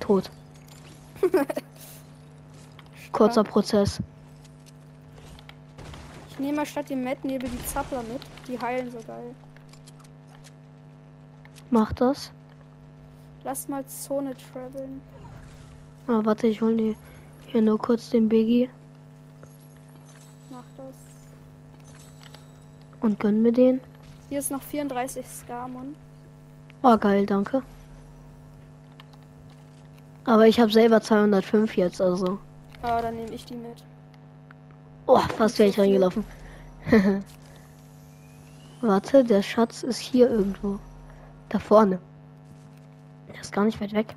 Tot. 0.00 0.30
Kurzer 3.12 3.44
Prozess. 3.44 4.00
Ich 6.30 6.38
nehme 6.38 6.58
mal 6.58 6.66
statt 6.66 6.90
dem 6.90 7.02
Metnebel 7.04 7.48
die 7.48 7.66
Zappler 7.66 8.02
mit. 8.02 8.20
Die 8.46 8.58
heilen 8.58 8.90
so 8.90 8.98
geil. 9.06 9.34
Mach 11.70 11.92
das. 11.92 12.30
Lass 13.44 13.68
mal 13.68 13.84
Zone 13.86 14.34
traveln. 14.36 15.00
Ah, 16.06 16.20
warte, 16.24 16.46
ich 16.46 16.60
hol 16.60 16.76
die 16.76 16.96
hier 17.46 17.62
nur 17.62 17.78
kurz 17.78 18.10
den 18.10 18.28
Biggie 18.28 18.68
Mach 20.50 20.64
das. 20.76 20.94
und 23.00 23.18
gönn 23.20 23.42
mir 23.42 23.52
den. 23.52 23.80
Hier 24.28 24.38
ist 24.38 24.50
noch 24.50 24.62
34 24.62 25.26
Skarmon. 25.26 25.96
Oh, 26.82 26.96
geil, 26.96 27.26
danke. 27.26 27.62
Aber 30.28 30.46
ich 30.46 30.60
habe 30.60 30.70
selber 30.70 31.00
205 31.00 31.74
jetzt, 31.78 32.02
also. 32.02 32.38
Ah, 32.82 33.00
dann 33.00 33.16
nehme 33.16 33.32
ich 33.32 33.46
die 33.46 33.54
mit. 33.54 33.82
Oh, 35.06 35.18
fast 35.18 35.58
wäre 35.58 35.70
ich 35.70 35.80
reingelaufen. 35.80 36.22
Warte, 38.82 39.24
der 39.24 39.40
Schatz 39.40 39.82
ist 39.82 39.98
hier 39.98 40.28
irgendwo. 40.30 40.78
Da 41.48 41.58
vorne. 41.58 41.98
Der 43.32 43.40
ist 43.40 43.52
gar 43.52 43.64
nicht 43.64 43.80
weit 43.80 43.94
weg. 43.94 44.14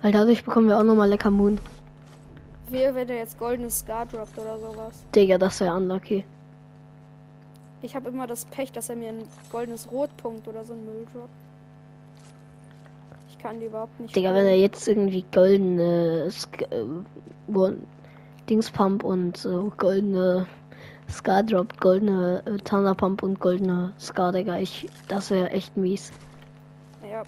Weil 0.00 0.12
dadurch 0.12 0.42
bekommen 0.42 0.68
wir 0.68 0.78
auch 0.78 0.82
nochmal 0.82 1.10
lecker 1.10 1.30
Moon. 1.30 1.60
Wehe, 2.68 2.94
wenn 2.94 3.06
der 3.06 3.18
jetzt 3.18 3.38
goldenes 3.38 3.80
Scar 3.80 4.06
droppt 4.06 4.38
oder 4.38 4.58
sowas. 4.58 5.04
Digga, 5.14 5.36
das 5.36 5.60
wäre 5.60 5.76
unlucky. 5.76 6.24
Ich 7.82 7.94
habe 7.94 8.08
immer 8.08 8.26
das 8.26 8.46
Pech, 8.46 8.72
dass 8.72 8.88
er 8.88 8.96
mir 8.96 9.10
ein 9.10 9.28
goldenes 9.52 9.92
Rotpunkt 9.92 10.48
oder 10.48 10.64
so 10.64 10.72
ein 10.72 10.86
Müll 10.86 11.06
droppt. 11.12 11.28
Kann 13.46 13.60
die 13.60 13.66
überhaupt 13.66 14.00
nicht. 14.00 14.16
Digga, 14.16 14.34
wenn 14.34 14.46
er 14.46 14.58
jetzt 14.58 14.88
irgendwie 14.88 15.24
goldene 15.32 16.28
äh, 16.70 17.72
Dingspump 18.50 19.04
und 19.04 19.44
äh, 19.44 19.70
goldene 19.76 20.48
Scar 21.08 21.44
droppt, 21.44 21.80
goldene 21.80 22.42
äh, 22.44 22.56
Thunder 22.58 22.96
Pump 22.96 23.22
und 23.22 23.38
goldene 23.38 23.92
Scar, 24.00 24.32
Digga, 24.32 24.58
ich, 24.58 24.88
das 25.06 25.30
wäre 25.30 25.50
echt 25.50 25.76
mies. 25.76 26.10
Ja, 27.08 27.22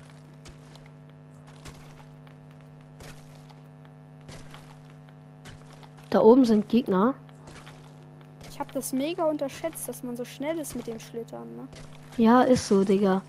Da 6.11 6.21
oben 6.21 6.45
sind 6.45 6.69
Gegner. 6.69 7.15
ich 8.51 8.59
habe 8.59 8.73
das 8.73 8.93
mega 8.93 9.23
unterschätzt, 9.25 9.89
dass 9.89 10.03
man 10.03 10.17
so 10.17 10.25
schnell 10.25 10.59
ist 10.59 10.75
mit 10.75 10.89
dem 10.89 10.99
Schlittern. 10.99 11.47
Ne? 11.57 11.69
Ja, 12.17 12.43
ist 12.43 12.67
so, 12.67 12.83
Digga. 12.83 13.23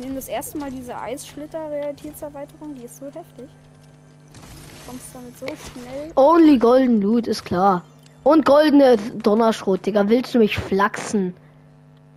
Nehme 0.00 0.14
das 0.14 0.28
erste 0.28 0.56
Mal 0.56 0.70
diese 0.70 0.98
Eisschlitter-Realitätserweiterung, 0.98 2.74
die 2.74 2.84
ist 2.84 2.96
so 2.96 3.04
heftig. 3.06 3.48
Du 3.48 4.86
kommst 4.86 5.14
damit 5.14 5.38
so 5.38 5.46
schnell. 5.46 6.10
Only 6.16 6.58
Golden 6.58 7.02
Loot, 7.02 7.26
ist 7.26 7.44
klar. 7.44 7.84
Und 8.24 8.46
goldene 8.46 8.96
Donnerschrot, 8.96 9.84
Digga. 9.84 10.08
Willst 10.08 10.34
du 10.34 10.38
mich 10.38 10.56
flachsen? 10.56 11.34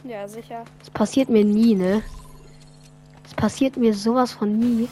Ja, 0.06 0.26
sicher. 0.30 0.64
Das 0.80 0.90
passiert 0.90 1.28
mir 1.28 1.44
nie, 1.44 1.76
ne? 1.76 2.02
Das 3.24 3.34
passiert 3.34 3.76
mir 3.76 3.94
sowas 3.94 4.32
von 4.32 4.58
nie. 4.58 4.88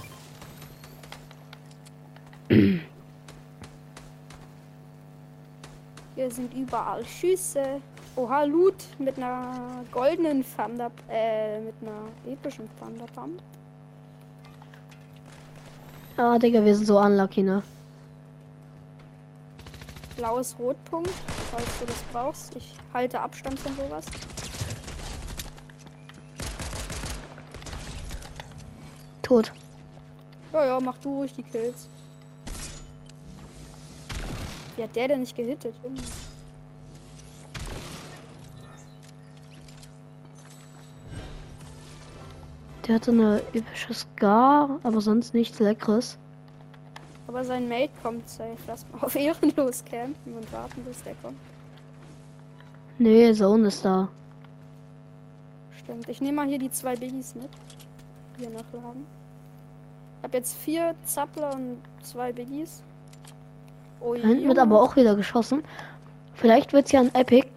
Hier 6.15 6.29
sind 6.29 6.53
überall 6.53 7.05
Schüsse. 7.05 7.81
Oha, 8.21 8.43
Loot 8.43 8.75
mit 8.99 9.17
einer 9.17 9.83
goldenen 9.91 10.45
Thunder, 10.45 10.91
äh, 11.09 11.59
mit 11.59 11.73
einer 11.81 12.03
epischen 12.31 12.69
Thunderpump. 12.77 13.41
Ah, 16.17 16.37
Digga, 16.37 16.63
wir 16.63 16.75
sind 16.75 16.85
so 16.85 16.99
unlucky, 16.99 17.41
ne? 17.41 17.63
Blaues 20.17 20.55
Rotpunkt, 20.59 21.09
falls 21.49 21.79
du 21.79 21.85
das 21.87 22.03
brauchst. 22.13 22.55
Ich 22.55 22.75
halte 22.93 23.19
Abstand 23.19 23.59
von 23.59 23.75
sowas. 23.75 24.05
Tot. 29.23 29.51
Ja, 30.53 30.65
ja, 30.65 30.79
mach 30.79 30.99
du 30.99 31.21
ruhig 31.21 31.33
die 31.33 31.41
Kills. 31.41 31.87
Wie 34.75 34.83
hat 34.83 34.95
der 34.95 35.07
denn 35.07 35.21
nicht 35.21 35.35
gehittet? 35.35 35.73
Junge. 35.83 36.01
Der 42.87 42.95
hatte 42.95 43.11
eine 43.11 43.41
epische 43.53 43.93
Scar, 43.93 44.79
aber 44.83 45.01
sonst 45.01 45.33
nichts 45.33 45.59
Leckeres. 45.59 46.17
Aber 47.27 47.43
sein 47.43 47.69
Mate 47.69 47.91
kommt 48.01 48.27
safe. 48.27 48.57
Lass 48.67 48.85
mal 48.91 48.99
auf 49.05 49.15
ehrenlos 49.15 49.83
campen 49.85 50.33
und 50.35 50.51
warten, 50.51 50.83
bis 50.83 51.01
der 51.03 51.13
kommt. 51.21 51.37
Nee, 52.97 53.33
Zone 53.33 53.67
ist 53.67 53.85
da. 53.85 54.09
Stimmt. 55.79 56.09
Ich 56.09 56.21
nehme 56.21 56.37
mal 56.37 56.47
hier 56.47 56.59
die 56.59 56.71
zwei 56.71 56.95
Biggies 56.95 57.35
mit. 57.35 57.49
Hier 58.37 58.49
nachladen. 58.49 59.05
Hab 60.23 60.33
jetzt 60.33 60.55
vier 60.57 60.93
Zappler 61.05 61.53
und 61.55 61.77
zwei 62.03 62.31
Biggies. 62.31 62.83
Oh, 63.99 64.13
Da 64.15 64.27
hinten 64.27 64.47
wird 64.47 64.59
aber 64.59 64.81
auch 64.81 64.95
wieder 64.95 65.15
geschossen. 65.15 65.63
Vielleicht 66.33 66.73
wird's 66.73 66.91
ja 66.91 67.01
ein 67.01 67.13
Epic. 67.15 67.47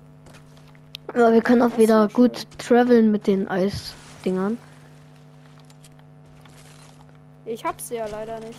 Aber 1.09 1.33
wir 1.33 1.43
können 1.43 1.62
auch 1.62 1.76
wieder 1.78 2.09
gut 2.09 2.47
traveln 2.59 3.11
mit 3.11 3.26
den 3.26 3.49
Eisdingern. 3.49 4.59
Ich 7.54 7.64
hab 7.64 7.80
sie 7.80 7.94
ja 7.94 8.06
leider 8.06 8.40
nicht. 8.40 8.58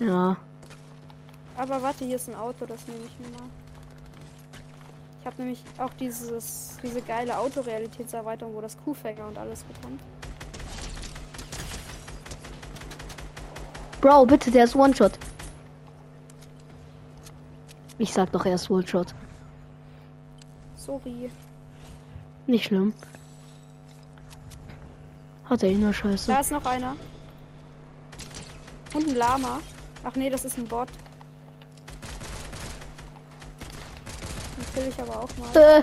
Ja. 0.00 0.38
Aber 1.54 1.82
warte, 1.82 2.06
hier 2.06 2.16
ist 2.16 2.26
ein 2.26 2.34
Auto, 2.34 2.64
das 2.64 2.88
nehme 2.88 3.04
ich 3.04 3.18
mir 3.18 3.28
mal. 3.36 3.46
Ich 5.20 5.26
habe 5.26 5.36
nämlich 5.36 5.62
auch 5.76 5.92
dieses, 6.00 6.78
diese 6.82 7.02
geile 7.02 7.36
Autorealitätserweiterung, 7.36 8.54
wo 8.54 8.62
das 8.62 8.78
Kuhfänger 8.82 9.26
und 9.26 9.36
alles 9.36 9.64
bekommt. 9.64 10.00
Bro, 14.00 14.24
bitte, 14.24 14.50
der 14.50 14.64
ist 14.64 14.74
One-Shot. 14.74 15.18
Ich 17.98 18.14
sag 18.14 18.32
doch, 18.32 18.46
er 18.46 18.54
ist 18.54 18.70
One-Shot. 18.70 19.14
Sorry. 20.74 21.30
Nicht 22.46 22.64
schlimm. 22.64 22.94
Hat 25.44 25.62
er 25.62 25.68
ihn 25.68 25.80
nur 25.80 25.92
scheiße. 25.92 26.32
Da 26.32 26.40
ist 26.40 26.50
noch 26.50 26.64
einer. 26.64 26.96
Und 28.98 29.10
ein 29.10 29.14
Lama. 29.14 29.60
Ach 30.02 30.16
nee, 30.16 30.28
das 30.28 30.44
ist 30.44 30.58
ein 30.58 30.66
Bot. 30.66 30.88
Den 34.56 34.74
kill 34.74 34.88
ich 34.88 35.00
aber 35.00 35.20
auch 35.22 35.28
mal. 35.36 35.56
Äh. 35.56 35.82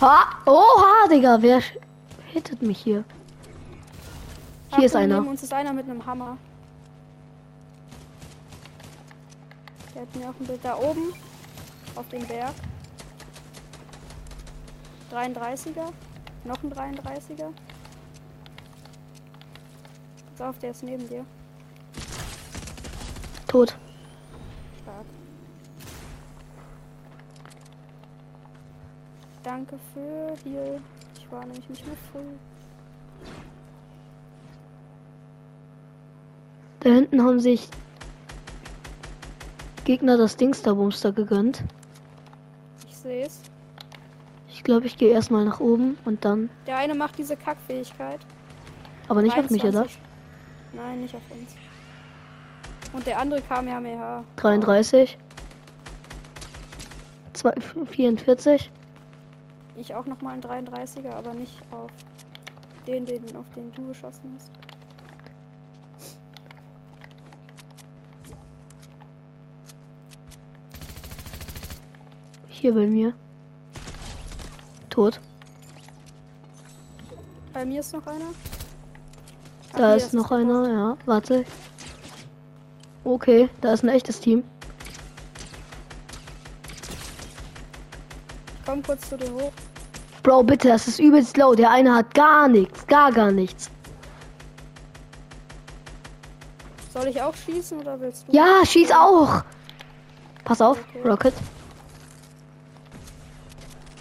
Ha! 0.00 0.28
Oha, 0.46 1.08
Digga, 1.10 1.36
wer 1.42 1.60
hittet 2.32 2.62
mich 2.62 2.78
hier? 2.78 3.04
Hier 4.76 4.86
ist 4.86 4.96
Achtung, 4.96 5.02
einer. 5.02 5.20
Neben 5.20 5.28
uns 5.28 5.42
ist 5.42 5.52
einer 5.52 5.74
mit 5.74 5.84
einem 5.84 6.06
Hammer. 6.06 6.38
Der 9.94 10.02
hat 10.02 10.16
mir 10.16 10.30
auch 10.30 10.40
ein 10.40 10.46
Bild 10.46 10.60
da 10.62 10.78
oben. 10.78 11.12
Auf 11.96 12.08
dem 12.08 12.26
Berg. 12.26 12.54
33er. 15.12 15.92
Noch 16.44 16.62
ein 16.62 16.72
33er. 16.72 17.52
Auf, 20.40 20.58
der 20.58 20.70
ist 20.70 20.82
neben 20.82 21.08
dir. 21.08 21.24
Tot. 23.48 23.76
Stark. 24.82 25.04
Danke 29.42 29.78
für 29.92 30.34
hier. 30.44 30.80
Ich 31.16 31.32
war 31.32 31.40
nämlich 31.40 31.68
nicht 31.68 31.86
mehr 31.86 31.96
voll. 32.12 32.22
Da 36.80 36.90
hinten 36.90 37.22
haben 37.22 37.40
sich 37.40 37.68
Gegner 39.84 40.16
das 40.16 40.36
Dingsterbumster 40.36 41.12
gegönnt. 41.12 41.64
Ich 42.88 42.96
sehe 42.96 43.26
es. 43.26 43.40
Ich 44.48 44.62
glaube, 44.62 44.86
ich 44.86 44.96
gehe 44.96 45.10
erstmal 45.10 45.44
nach 45.44 45.60
oben 45.60 45.98
und 46.04 46.24
dann. 46.24 46.50
Der 46.66 46.76
eine 46.76 46.94
macht 46.94 47.18
diese 47.18 47.36
Kackfähigkeit. 47.36 48.20
Aber 49.08 49.22
nicht 49.22 49.36
auf 49.36 49.50
mich, 49.50 49.64
oder? 49.64 49.86
23. 50.72 50.74
Nein, 50.74 51.00
nicht 51.00 51.14
auf 51.14 51.22
uns. 51.30 51.54
Und 52.92 53.06
der 53.06 53.18
andere 53.18 53.40
Kamehameha. 53.42 54.24
33. 54.36 55.18
Zwei- 57.32 57.54
44. 57.90 58.70
Ich 59.76 59.94
auch 59.94 60.06
noch 60.06 60.20
mal 60.22 60.32
ein 60.34 60.42
33er, 60.42 61.12
aber 61.12 61.34
nicht 61.34 61.60
auf 61.70 61.90
den, 62.86 63.06
den 63.06 63.22
auf 63.36 63.44
den 63.54 63.70
du 63.72 63.88
geschossen 63.88 64.34
hast. 64.36 64.50
Hier 72.48 72.74
bei 72.74 72.86
mir. 72.86 73.12
Tot. 74.90 75.20
Bei 77.52 77.64
mir 77.64 77.80
ist 77.80 77.92
noch 77.92 78.06
einer. 78.06 78.30
Da 79.78 79.94
ist 79.94 80.12
noch 80.12 80.28
der 80.28 80.38
einer, 80.38 80.68
ja. 80.68 80.96
Warte. 81.06 81.44
Okay, 83.04 83.48
da 83.60 83.72
ist 83.72 83.84
ein 83.84 83.88
echtes 83.90 84.18
Team. 84.18 84.42
Komm 88.66 88.82
kurz 88.82 89.08
zu 89.08 89.16
dir 89.16 89.32
hoch. 89.32 89.52
Bro, 90.24 90.42
bitte, 90.42 90.66
das 90.66 90.88
ist 90.88 90.98
übelst 90.98 91.36
low. 91.36 91.54
Der 91.54 91.70
eine 91.70 91.94
hat 91.94 92.12
gar 92.12 92.48
nichts, 92.48 92.84
gar, 92.88 93.12
gar 93.12 93.30
nichts. 93.30 93.70
Soll 96.92 97.06
ich 97.06 97.22
auch 97.22 97.34
schießen 97.34 97.78
oder 97.78 98.00
willst 98.00 98.26
du? 98.26 98.32
Ja, 98.32 98.66
schieß 98.66 98.90
auch. 98.90 99.44
Pass 100.44 100.60
auf, 100.60 100.78
Okay. 100.92 101.08
Rocket. 101.08 101.34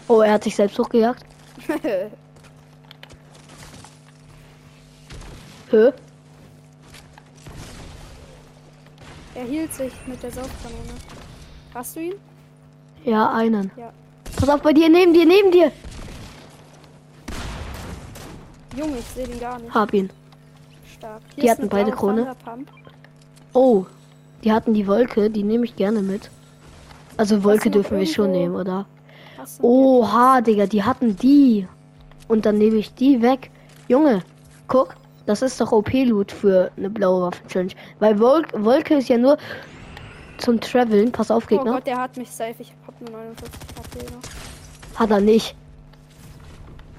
Oh, 0.07 0.21
er 0.21 0.33
hat 0.33 0.43
sich 0.43 0.55
selbst 0.55 0.79
hochgejagt. 0.79 1.23
Hö? 5.69 5.91
er 9.37 9.43
hielt 9.43 9.73
sich 9.73 9.93
mit 10.07 10.21
der 10.23 10.31
Saufkanone. 10.31 10.93
Hast 11.73 11.95
du 11.95 11.99
ihn? 11.99 12.15
Ja, 13.03 13.31
einen. 13.31 13.71
Ja. 13.77 13.91
Pass 14.35 14.49
auf, 14.49 14.61
bei 14.61 14.73
dir, 14.73 14.89
neben 14.89 15.13
dir, 15.13 15.25
neben 15.25 15.51
dir. 15.51 15.71
Junge, 18.75 18.97
ich 18.97 19.05
sehe 19.05 19.27
den 19.27 19.39
gar 19.39 19.59
nicht. 19.59 19.73
Hab 19.73 19.93
ihn. 19.93 20.09
Stark. 20.97 21.21
Die 21.35 21.41
ist 21.41 21.51
hatten 21.51 21.69
beide 21.69 21.91
Krone. 21.91 22.35
Oh, 23.53 23.85
die 24.43 24.51
hatten 24.51 24.73
die 24.73 24.87
Wolke, 24.87 25.29
die 25.29 25.43
nehme 25.43 25.65
ich 25.65 25.75
gerne 25.75 26.01
mit. 26.01 26.29
Also 27.15 27.43
Wolke 27.43 27.69
dürfen 27.69 27.99
wir 27.99 28.05
schon 28.07 28.31
nehmen, 28.31 28.55
oder? 28.55 28.85
Oha, 29.61 30.41
Digga, 30.41 30.65
die 30.65 30.83
hatten 30.83 31.15
die. 31.15 31.67
Und 32.27 32.45
dann 32.45 32.57
nehme 32.57 32.77
ich 32.77 32.93
die 32.93 33.21
weg. 33.21 33.51
Junge, 33.87 34.23
guck, 34.67 34.95
das 35.27 35.41
ist 35.43 35.61
doch 35.61 35.71
OP-Loot 35.71 36.31
für 36.31 36.71
eine 36.77 36.89
blaue 36.89 37.27
Waffen-Challenge. 37.27 37.73
Weil 37.99 38.19
Wol 38.19 38.43
Wolke 38.53 38.95
ist 38.95 39.09
ja 39.09 39.17
nur 39.17 39.37
zum 40.37 40.59
Traveln. 40.59 41.11
Pass 41.11 41.29
auf, 41.29 41.43
Oh 41.45 41.47
Gegner. 41.47 41.73
Gott, 41.73 41.85
der 41.85 41.97
hat 41.97 42.17
mich 42.17 42.31
safe. 42.31 42.55
Ich 42.59 42.73
hab 42.87 42.99
nur 43.01 43.11
49 43.11 43.49
HP 43.77 43.99
noch. 44.15 44.99
Hat 44.99 45.11
er 45.11 45.21
nicht. 45.21 45.55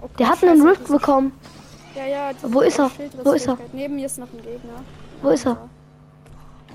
Oh 0.00 0.06
Der 0.18 0.28
hat 0.28 0.44
einen 0.44 0.66
Rift 0.66 0.86
bekommen. 0.86 1.32
Ja, 1.96 2.06
ja. 2.06 2.30
Wo 2.42 2.60
ist 2.60 2.78
er? 2.78 2.90
Wo 3.24 3.32
ist 3.32 3.48
er? 3.48 3.58
Neben 3.72 3.96
mir 3.96 4.06
ist 4.06 4.18
noch 4.18 4.28
ein 4.32 4.36
Gegner. 4.42 4.84
Wo 5.22 5.30
ist 5.30 5.46
er? 5.46 5.68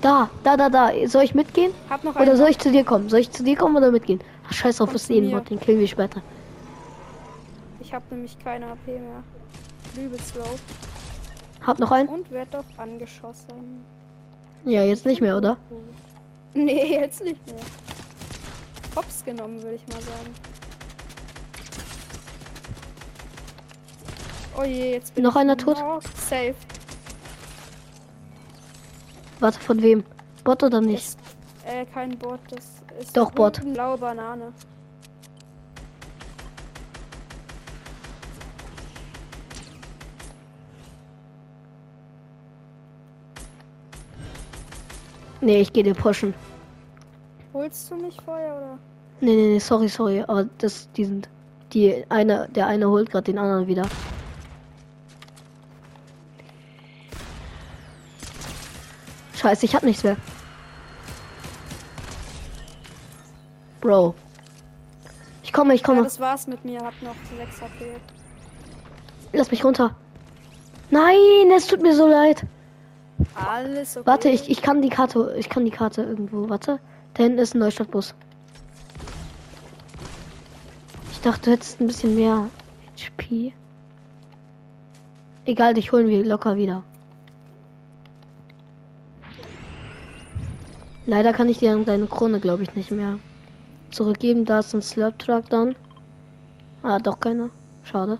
Da, 0.02 0.28
da, 0.42 0.56
da, 0.56 0.68
da. 0.68 0.90
Soll 1.06 1.22
ich 1.22 1.34
mitgehen? 1.34 1.72
Hab 1.88 2.04
noch 2.04 2.14
Oder 2.16 2.36
soll 2.36 2.48
ich 2.50 2.58
zu 2.58 2.70
dir 2.70 2.84
kommen? 2.84 3.08
Soll 3.08 3.20
ich 3.20 3.30
zu 3.30 3.42
dir 3.42 3.56
kommen 3.56 3.76
oder 3.76 3.90
mitgehen? 3.90 4.20
Ach, 4.46 4.52
scheiß 4.52 4.76
drauf, 4.78 4.88
Komm 4.88 4.96
ist 4.96 5.06
zu 5.06 5.14
eh. 5.14 5.30
Bot, 5.30 5.48
den 5.48 5.60
killen 5.60 5.80
wir 5.80 5.88
später. 5.88 6.20
Ich 7.80 7.94
habe 7.94 8.04
nämlich 8.10 8.38
keine 8.38 8.66
AP 8.66 8.86
mehr. 8.86 9.22
Übelst 9.96 10.34
low. 10.34 10.42
Hab 11.66 11.78
noch 11.78 11.90
einen? 11.90 12.08
Und 12.08 12.30
werd 12.30 12.52
doch 12.52 12.64
angeschossen. 12.76 13.84
Ja, 14.64 14.82
jetzt 14.82 15.06
nicht 15.06 15.20
mehr, 15.20 15.36
oder? 15.36 15.56
Nee, 16.56 17.00
jetzt 17.00 17.20
nicht 17.24 17.44
mehr. 17.46 17.56
Hops 18.94 19.24
genommen, 19.24 19.60
würde 19.60 19.74
ich 19.74 19.84
mal 19.88 20.00
sagen. 20.00 20.34
Oh 24.56 24.62
je, 24.62 24.92
jetzt 24.92 25.16
bin 25.16 25.24
Noch 25.24 25.34
einer 25.34 25.56
tot? 25.56 25.78
Safe. 26.28 26.54
Warte, 29.40 29.58
von 29.58 29.82
wem? 29.82 30.04
Bot 30.44 30.62
oder 30.62 30.80
nicht? 30.80 30.98
Ist, 31.08 31.18
äh, 31.66 31.84
kein 31.86 32.16
Bot, 32.16 32.38
das 32.50 32.66
ist 33.00 33.16
Doch, 33.16 33.32
Bot. 33.32 33.60
blaue 33.72 33.98
Banane. 33.98 34.52
Nee, 45.44 45.60
ich 45.60 45.74
gehe 45.74 45.82
dir 45.82 45.92
pushen. 45.94 46.32
Holst 47.52 47.90
du 47.90 47.96
mich 47.96 48.16
vorher 48.24 48.56
oder? 48.56 48.78
Nee, 49.20 49.36
nee, 49.36 49.48
nee, 49.52 49.58
sorry, 49.58 49.88
sorry, 49.88 50.22
aber 50.22 50.48
das, 50.56 50.88
die 50.92 51.04
sind, 51.04 51.28
die 51.74 52.02
eine, 52.08 52.48
der 52.48 52.66
eine 52.66 52.88
holt 52.88 53.10
gerade 53.10 53.24
den 53.24 53.38
anderen 53.38 53.66
wieder. 53.66 53.86
Scheiße, 59.36 59.66
ich 59.66 59.74
hab 59.74 59.82
nichts 59.82 60.02
mehr. 60.02 60.16
Bro. 63.82 64.14
Ich 65.42 65.52
komme, 65.52 65.74
ich 65.74 65.82
Ja, 65.82 65.86
komme. 65.86 66.04
das 66.04 66.18
war's 66.20 66.46
mit 66.46 66.64
mir. 66.64 66.80
Hab 66.80 66.94
noch 67.02 67.14
6 67.36 67.60
HP. 67.60 67.96
Lass 69.34 69.50
mich 69.50 69.62
runter. 69.62 69.94
Nein, 70.90 71.50
es 71.54 71.66
tut 71.66 71.82
mir 71.82 71.94
so 71.94 72.06
leid. 72.06 72.46
Alles 73.34 73.96
okay. 73.96 74.06
Warte, 74.06 74.28
ich, 74.28 74.50
ich 74.50 74.62
kann 74.62 74.82
die 74.82 74.88
Karte, 74.88 75.34
ich 75.38 75.48
kann 75.48 75.64
die 75.64 75.70
Karte 75.70 76.02
irgendwo, 76.02 76.48
warte. 76.48 76.80
Da 77.14 77.22
hinten 77.22 77.38
ist 77.38 77.54
ein 77.54 77.60
Neustadtbus. 77.60 78.14
Ich 81.12 81.20
dachte, 81.20 81.44
du 81.44 81.50
hättest 81.52 81.80
ein 81.80 81.86
bisschen 81.86 82.14
mehr 82.14 82.48
HP. 82.98 83.52
Egal, 85.46 85.74
dich 85.74 85.92
holen 85.92 86.08
wir 86.08 86.24
locker 86.24 86.56
wieder. 86.56 86.82
Leider 91.06 91.32
kann 91.32 91.48
ich 91.48 91.58
dir 91.58 91.76
deine 91.84 92.06
Krone, 92.06 92.40
glaube 92.40 92.62
ich, 92.62 92.74
nicht 92.74 92.90
mehr 92.90 93.18
zurückgeben. 93.90 94.44
Da 94.44 94.60
ist 94.60 94.74
ein 94.74 94.82
Slurp 94.82 95.18
Truck 95.18 95.50
dann. 95.50 95.76
Ah, 96.82 96.98
doch 96.98 97.20
keiner. 97.20 97.50
Schade. 97.82 98.18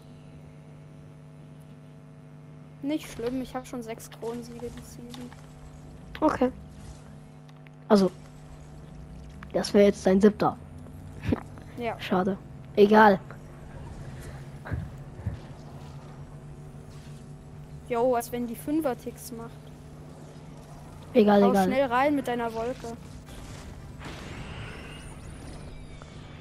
Nicht 2.85 3.11
schlimm, 3.11 3.41
ich 3.41 3.55
habe 3.55 3.65
schon 3.65 3.83
sechs 3.83 4.11
Kronensiege 4.11 4.67
die 4.69 4.83
Season. 4.83 5.31
Okay. 6.21 6.53
Also, 7.89 8.11
das 9.55 9.73
wäre 9.73 9.87
jetzt 9.87 10.05
dein 10.07 10.21
siebter. 10.21 10.57
Ja. 11.77 11.99
Schade. 11.99 12.39
Egal. 12.77 13.19
Jo, 17.89 18.15
als 18.15 18.31
wenn 18.31 18.47
die 18.47 18.55
Fünfer-Ticks 18.55 19.33
macht. 19.33 19.51
Egal, 21.15 21.43
Hau 21.43 21.51
egal. 21.51 21.67
schnell 21.67 21.87
rein 21.87 22.15
mit 22.15 22.29
deiner 22.29 22.53
Wolke. 22.55 22.97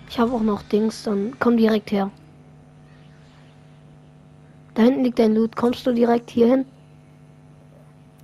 Ich 0.07 0.19
habe 0.19 0.33
auch 0.33 0.41
noch 0.43 0.61
Dings, 0.63 1.01
dann 1.01 1.33
komm 1.39 1.57
direkt 1.57 1.91
her. 1.91 2.11
Da 4.73 4.83
hinten 4.83 5.03
liegt 5.03 5.19
dein 5.19 5.35
Loot. 5.35 5.55
Kommst 5.55 5.85
du 5.85 5.93
direkt 5.93 6.29
hier 6.29 6.47
hin? 6.47 6.65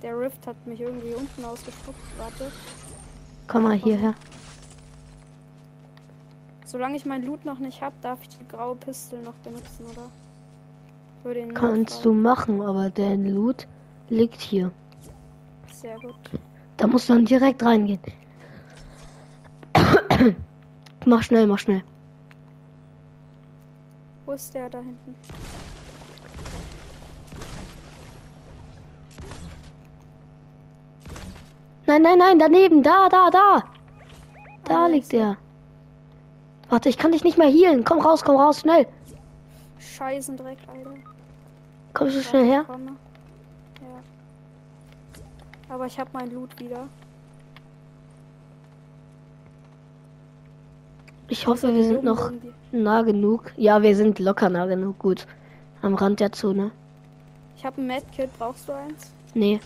Der 0.02 0.18
Rift 0.18 0.46
hat 0.46 0.56
mich 0.66 0.80
irgendwie 0.80 1.14
unten 1.14 1.44
ausgespuckt. 1.44 1.98
Warte. 2.18 2.50
Komm 3.46 3.64
mal 3.64 3.76
hierher. 3.76 4.14
Solange 6.64 6.96
ich 6.96 7.04
mein 7.04 7.24
Loot 7.24 7.44
noch 7.44 7.58
nicht 7.58 7.82
habe, 7.82 7.94
darf 8.00 8.18
ich 8.22 8.28
die 8.28 8.48
graue 8.48 8.76
Pistole 8.76 9.22
noch 9.22 9.34
benutzen, 9.34 9.86
oder? 9.92 10.10
Kannst 11.52 12.04
du 12.04 12.14
machen, 12.14 12.62
aber 12.62 12.88
dein 12.90 13.26
Loot 13.26 13.66
liegt 14.08 14.40
hier. 14.40 14.70
Sehr 15.72 15.98
gut. 15.98 16.14
Da 16.76 16.86
musst 16.86 17.08
du 17.08 17.14
dann 17.14 17.26
direkt 17.26 17.62
reingehen. 17.62 18.00
mach 21.04 21.22
schnell, 21.22 21.46
mach 21.46 21.58
schnell. 21.58 21.82
Wo 24.24 24.32
ist 24.32 24.54
der 24.54 24.70
da 24.70 24.78
hinten? 24.78 25.14
Nein, 31.90 32.02
nein, 32.02 32.18
nein, 32.18 32.38
daneben, 32.38 32.84
da, 32.84 33.08
da, 33.08 33.30
da. 33.30 33.64
Da 34.62 34.86
liegt 34.86 35.12
er. 35.12 35.36
Warte, 36.68 36.88
ich 36.88 36.96
kann 36.96 37.10
dich 37.10 37.24
nicht 37.24 37.36
mehr 37.36 37.48
healen. 37.48 37.82
Komm 37.82 37.98
raus, 37.98 38.22
komm 38.22 38.36
raus, 38.36 38.60
schnell. 38.60 38.86
Scheißendreck, 39.80 40.58
Alter. 40.68 40.94
Kommst 41.92 42.16
du 42.16 42.22
schnell 42.22 42.44
her? 42.44 42.64
Ja. 42.68 43.88
Aber 45.68 45.86
ich 45.86 45.98
habe 45.98 46.10
mein 46.12 46.32
Loot 46.32 46.60
wieder. 46.60 46.86
Ich 51.26 51.44
hoffe, 51.48 51.74
wir 51.74 51.82
sind 51.82 52.04
noch 52.04 52.30
nah 52.70 53.02
genug. 53.02 53.52
Ja, 53.56 53.82
wir 53.82 53.96
sind 53.96 54.20
locker 54.20 54.48
nah 54.48 54.66
genug. 54.66 54.96
Gut. 55.00 55.26
Am 55.82 55.96
Rand 55.96 56.20
der 56.20 56.30
Zone. 56.30 56.70
Ich 57.56 57.64
habe 57.66 57.80
ein 57.80 57.88
Medkit. 57.88 58.30
Brauchst 58.38 58.68
du 58.68 58.74
eins? 58.74 59.10
Nee, 59.34 59.58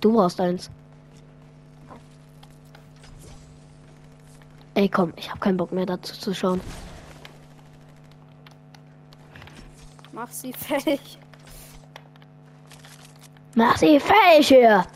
du 0.00 0.14
brauchst 0.14 0.40
eins. 0.40 0.70
Ey, 4.78 4.88
komm, 4.88 5.12
ich 5.16 5.28
habe 5.28 5.40
keinen 5.40 5.56
Bock 5.56 5.72
mehr 5.72 5.86
dazu 5.86 6.14
zu 6.14 6.32
schauen. 6.32 6.60
Mach 10.12 10.30
sie 10.30 10.52
fertig. 10.52 11.18
Mach 13.56 13.76
sie 13.76 13.98
fertig 13.98 14.46
hier! 14.46 14.86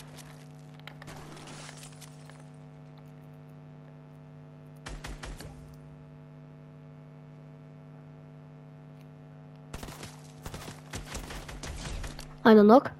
Einer 12.45 12.63
Knock. 12.63 12.93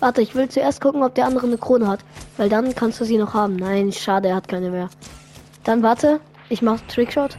Warte, 0.00 0.20
ich 0.20 0.34
will 0.34 0.48
zuerst 0.48 0.80
gucken, 0.80 1.04
ob 1.04 1.14
der 1.14 1.26
andere 1.26 1.46
eine 1.46 1.58
Krone 1.58 1.86
hat. 1.86 2.00
Weil 2.36 2.48
dann 2.48 2.74
kannst 2.74 3.00
du 3.00 3.04
sie 3.04 3.18
noch 3.18 3.34
haben. 3.34 3.56
Nein, 3.56 3.92
schade, 3.92 4.28
er 4.28 4.36
hat 4.36 4.48
keine 4.48 4.70
mehr. 4.70 4.88
Dann 5.64 5.82
warte, 5.82 6.20
ich 6.48 6.62
mach 6.62 6.80
Trickshot. 6.88 7.36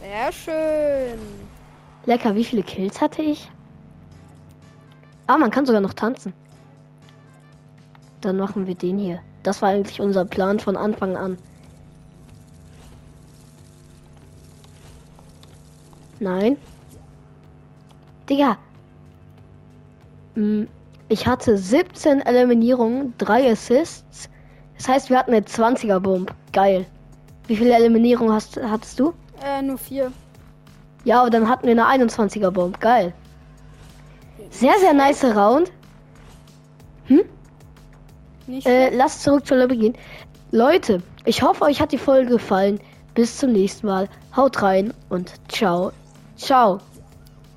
Sehr 0.00 0.32
schön. 0.32 1.18
Lecker, 2.04 2.34
wie 2.34 2.44
viele 2.44 2.62
Kills 2.62 3.00
hatte 3.00 3.22
ich? 3.22 3.50
Ah, 5.26 5.38
man 5.38 5.50
kann 5.50 5.66
sogar 5.66 5.80
noch 5.80 5.94
tanzen. 5.94 6.32
Dann 8.20 8.36
machen 8.36 8.66
wir 8.66 8.74
den 8.74 8.98
hier. 8.98 9.20
Das 9.42 9.62
war 9.62 9.70
eigentlich 9.70 10.00
unser 10.00 10.24
Plan 10.24 10.60
von 10.60 10.76
Anfang 10.76 11.16
an. 11.16 11.38
Nein. 16.20 16.56
Digga. 18.28 18.58
Hm, 20.34 20.68
Ich 21.08 21.26
hatte 21.26 21.56
17 21.58 22.20
Eliminierungen, 22.22 23.14
3 23.18 23.50
Assists. 23.52 24.28
Das 24.78 24.88
heißt, 24.88 25.10
wir 25.10 25.18
hatten 25.18 25.32
eine 25.32 25.44
20er 25.44 26.00
Bomb. 26.00 26.34
Geil. 26.52 26.86
Wie 27.46 27.56
viele 27.56 27.74
Eliminierungen 27.74 28.32
hast, 28.32 28.56
hattest 28.62 28.98
du? 28.98 29.12
Äh, 29.44 29.62
nur 29.62 29.78
vier. 29.78 30.12
Ja, 31.04 31.20
aber 31.20 31.30
dann 31.30 31.48
hatten 31.48 31.66
wir 31.66 31.72
eine 31.72 32.04
21er 32.04 32.50
Bomb. 32.50 32.80
Geil. 32.80 33.12
Sehr, 34.50 34.74
sehr 34.80 34.92
nice 34.94 35.24
Round. 35.24 35.70
Hm? 37.06 37.22
Nicht 38.46 38.66
Äh, 38.66 38.90
lasst 38.94 39.22
zurück 39.22 39.46
zur 39.46 39.58
Lobby 39.58 39.76
gehen. 39.76 39.96
Leute, 40.50 41.02
ich 41.24 41.42
hoffe, 41.42 41.64
euch 41.64 41.80
hat 41.80 41.92
die 41.92 41.98
Folge 41.98 42.30
gefallen. 42.30 42.80
Bis 43.14 43.36
zum 43.38 43.52
nächsten 43.52 43.86
Mal. 43.86 44.08
Haut 44.36 44.62
rein 44.62 44.94
und 45.10 45.32
ciao. 45.48 45.92
Ciao. 46.36 46.80